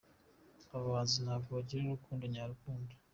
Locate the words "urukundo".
1.83-2.23